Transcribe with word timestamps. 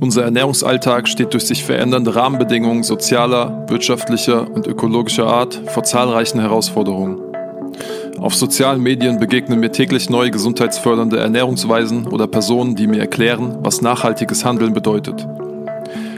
Unser 0.00 0.24
Ernährungsalltag 0.24 1.08
steht 1.08 1.32
durch 1.32 1.46
sich 1.46 1.64
verändernde 1.64 2.14
Rahmenbedingungen 2.14 2.82
sozialer, 2.82 3.64
wirtschaftlicher 3.68 4.50
und 4.50 4.66
ökologischer 4.66 5.26
Art 5.26 5.60
vor 5.66 5.84
zahlreichen 5.84 6.40
Herausforderungen. 6.40 7.20
Auf 8.18 8.34
sozialen 8.34 8.80
Medien 8.82 9.18
begegnen 9.18 9.60
mir 9.60 9.72
täglich 9.72 10.10
neue 10.10 10.30
gesundheitsfördernde 10.30 11.18
Ernährungsweisen 11.18 12.06
oder 12.06 12.26
Personen, 12.26 12.76
die 12.76 12.86
mir 12.86 13.00
erklären, 13.00 13.58
was 13.62 13.82
nachhaltiges 13.82 14.44
Handeln 14.44 14.74
bedeutet. 14.74 15.26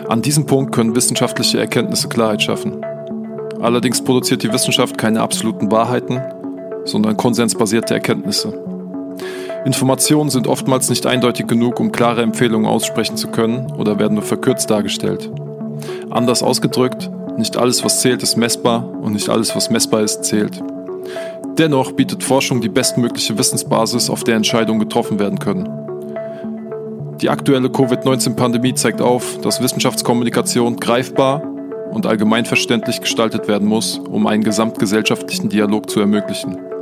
An 0.08 0.20
diesem 0.20 0.44
Punkt 0.44 0.74
können 0.74 0.94
wissenschaftliche 0.94 1.58
Erkenntnisse 1.58 2.08
Klarheit 2.08 2.42
schaffen. 2.42 2.84
Allerdings 3.60 4.02
produziert 4.02 4.42
die 4.42 4.52
Wissenschaft 4.52 4.98
keine 4.98 5.22
absoluten 5.22 5.70
Wahrheiten, 5.70 6.20
sondern 6.84 7.16
konsensbasierte 7.16 7.94
Erkenntnisse. 7.94 8.73
Informationen 9.64 10.28
sind 10.28 10.46
oftmals 10.46 10.90
nicht 10.90 11.06
eindeutig 11.06 11.46
genug, 11.46 11.80
um 11.80 11.90
klare 11.90 12.22
Empfehlungen 12.22 12.66
aussprechen 12.66 13.16
zu 13.16 13.28
können 13.28 13.72
oder 13.72 13.98
werden 13.98 14.14
nur 14.14 14.22
verkürzt 14.22 14.68
dargestellt. 14.68 15.30
Anders 16.10 16.42
ausgedrückt, 16.42 17.10
nicht 17.38 17.56
alles, 17.56 17.82
was 17.82 18.00
zählt, 18.00 18.22
ist 18.22 18.36
messbar 18.36 18.86
und 19.00 19.14
nicht 19.14 19.30
alles, 19.30 19.56
was 19.56 19.70
messbar 19.70 20.02
ist, 20.02 20.24
zählt. 20.24 20.62
Dennoch 21.56 21.92
bietet 21.92 22.22
Forschung 22.22 22.60
die 22.60 22.68
bestmögliche 22.68 23.38
Wissensbasis, 23.38 24.10
auf 24.10 24.22
der 24.22 24.36
Entscheidungen 24.36 24.80
getroffen 24.80 25.18
werden 25.18 25.38
können. 25.38 25.68
Die 27.22 27.30
aktuelle 27.30 27.70
Covid-19-Pandemie 27.70 28.74
zeigt 28.74 29.00
auf, 29.00 29.38
dass 29.40 29.62
Wissenschaftskommunikation 29.62 30.76
greifbar 30.76 31.42
und 31.90 32.06
allgemeinverständlich 32.06 33.00
gestaltet 33.00 33.48
werden 33.48 33.66
muss, 33.66 33.98
um 33.98 34.26
einen 34.26 34.42
gesamtgesellschaftlichen 34.42 35.48
Dialog 35.48 35.88
zu 35.88 36.00
ermöglichen. 36.00 36.73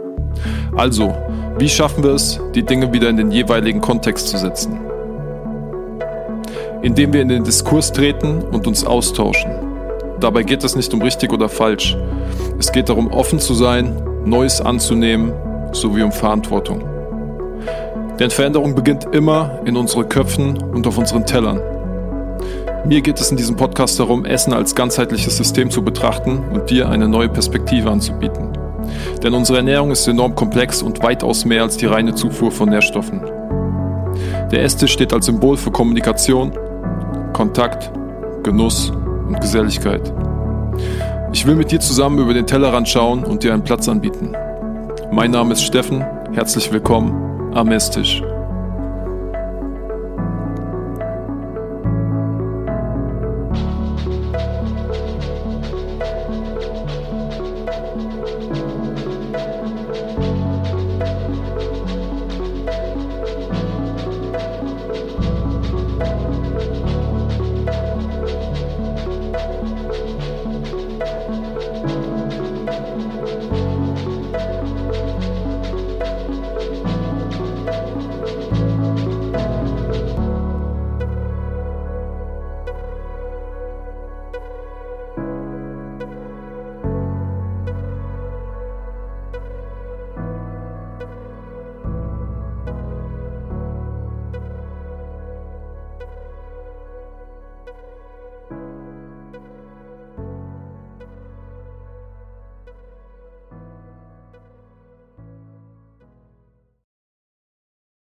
Also, 0.77 1.15
wie 1.59 1.69
schaffen 1.69 2.03
wir 2.03 2.13
es, 2.13 2.41
die 2.55 2.63
Dinge 2.63 2.93
wieder 2.93 3.09
in 3.09 3.17
den 3.17 3.31
jeweiligen 3.31 3.81
Kontext 3.81 4.29
zu 4.29 4.39
setzen? 4.39 4.79
Indem 6.83 7.13
wir 7.13 7.23
in 7.23 7.29
den 7.29 7.45
Diskurs 7.45 7.93
treten 7.93 8.43
und 8.43 8.67
uns 8.67 8.85
austauschen. 8.85 9.51
Dabei 10.21 10.43
geht 10.43 10.65
es 10.65 10.77
nicht 10.77 10.93
um 10.95 11.03
richtig 11.03 11.33
oder 11.33 11.49
falsch. 11.49 11.97
Es 12.59 12.73
geht 12.73 12.89
darum, 12.89 13.09
offen 13.09 13.39
zu 13.39 13.55
sein, 13.55 13.97
Neues 14.25 14.61
anzunehmen, 14.61 15.33
sowie 15.73 16.03
um 16.03 16.13
Verantwortung. 16.13 16.85
Denn 18.19 18.31
Veränderung 18.31 18.75
beginnt 18.75 19.07
immer 19.13 19.61
in 19.65 19.77
unseren 19.77 20.09
Köpfen 20.09 20.63
und 20.63 20.87
auf 20.87 20.97
unseren 20.97 21.27
Tellern. 21.27 21.61
Mir 22.85 23.01
geht 23.01 23.21
es 23.21 23.31
in 23.31 23.37
diesem 23.37 23.57
Podcast 23.57 23.99
darum, 23.99 24.25
Essen 24.25 24.53
als 24.53 24.75
ganzheitliches 24.75 25.37
System 25.37 25.71
zu 25.71 25.83
betrachten 25.83 26.39
und 26.53 26.71
dir 26.71 26.89
eine 26.89 27.09
neue 27.09 27.29
Perspektive 27.29 27.91
anzubieten. 27.91 28.52
Denn 29.23 29.35
unsere 29.35 29.59
Ernährung 29.59 29.91
ist 29.93 30.07
enorm 30.09 30.35
komplex 30.35 30.83
und 30.83 31.03
weitaus 31.03 31.45
mehr 31.45 31.63
als 31.63 31.77
die 31.77 31.87
reine 31.87 32.15
Zufuhr 32.15 32.51
von 32.51 32.69
Nährstoffen. 32.69 33.23
Der 34.51 34.65
Esstisch 34.65 34.93
steht 34.93 35.13
als 35.13 35.27
Symbol 35.27 35.57
für 35.57 35.71
Kommunikation, 35.71 36.53
Kontakt, 37.33 37.91
Genuss 38.43 38.91
und 38.91 39.41
Geselligkeit. 39.41 40.13
Ich 41.33 41.47
will 41.47 41.55
mit 41.55 41.71
dir 41.71 41.81
zusammen 41.81 42.19
über 42.19 42.35
den 42.35 42.47
Tellerrand 42.47 42.89
schauen 42.89 43.25
und 43.25 43.43
dir 43.43 43.55
einen 43.55 43.65
Platz 43.65 43.89
anbieten. 43.89 44.35
Mein 45.11 45.31
Name 45.31 45.53
ist 45.53 45.63
Steffen, 45.63 46.05
herzlich 46.33 46.73
willkommen 46.73 47.53
am 47.55 47.71
Esstisch. 47.71 48.23